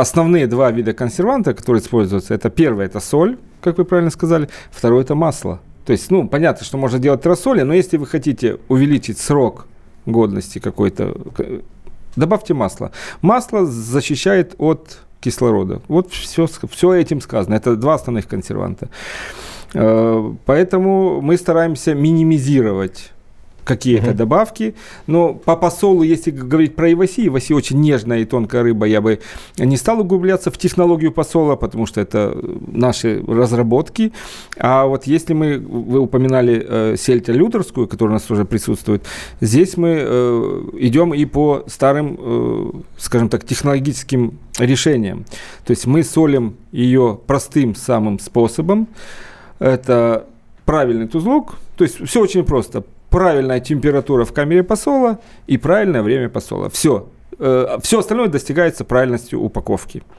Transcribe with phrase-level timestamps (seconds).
[0.00, 5.02] основные два вида консерванта, которые используются, это первое– это соль, как вы правильно сказали, второе–
[5.04, 5.60] это масло.
[5.84, 9.66] То есть, ну, понятно, что можно делать рассоле, но если вы хотите увеличить срок
[10.04, 11.16] годности какой-то,
[12.16, 12.90] добавьте масло.
[13.22, 15.80] Масло защищает от кислорода.
[15.88, 17.54] Вот все, все этим сказано.
[17.54, 18.88] Это два основных консерванта.
[19.74, 23.12] Э, поэтому мы стараемся минимизировать
[23.66, 24.16] какие-то угу.
[24.16, 24.74] добавки.
[25.06, 29.18] Но по посолу, если говорить про иваси, иваси очень нежная и тонкая рыба, я бы
[29.58, 34.12] не стал углубляться в технологию посола, потому что это наши разработки.
[34.56, 39.04] А вот если мы, вы упоминали э, сельдь лютерскую, которая у нас тоже присутствует,
[39.40, 45.24] здесь мы э, идем и по старым, э, скажем так, технологическим решениям.
[45.64, 48.86] То есть мы солим ее простым самым способом.
[49.58, 50.26] Это
[50.64, 51.56] правильный тузлок.
[51.76, 52.84] То есть все очень просто
[53.16, 56.68] правильная температура в камере посола и правильное время посола.
[56.68, 57.08] Все.
[57.38, 60.02] Э, Все остальное достигается правильностью упаковки.